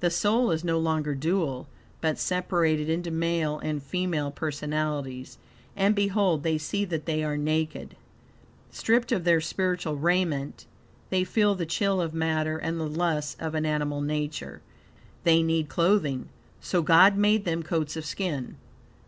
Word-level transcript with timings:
The 0.00 0.10
soul 0.10 0.50
is 0.50 0.64
no 0.64 0.76
longer 0.80 1.14
dual, 1.14 1.68
but 2.00 2.18
separated 2.18 2.88
into 2.88 3.12
male 3.12 3.60
and 3.60 3.80
female 3.80 4.32
personalities; 4.32 5.38
"and 5.76 5.94
behold 5.94 6.42
they 6.42 6.58
see 6.58 6.84
that 6.86 7.06
they 7.06 7.22
are 7.22 7.36
naked." 7.36 7.94
Stripped 8.72 9.12
of 9.12 9.22
their 9.22 9.40
spiritual 9.40 9.94
raiment, 9.94 10.66
they 11.10 11.22
feel 11.22 11.54
the 11.54 11.64
chill 11.64 12.00
of 12.00 12.12
matter 12.12 12.58
and 12.58 12.80
the 12.80 12.88
lusts 12.88 13.36
of 13.38 13.54
an 13.54 13.64
animal 13.64 14.00
nature. 14.00 14.62
They 15.22 15.44
need 15.44 15.68
clothing, 15.68 16.28
"so 16.60 16.82
God 16.82 17.16
made 17.16 17.44
them 17.44 17.62
coats 17.62 17.96
of 17.96 18.04
skin." 18.04 18.56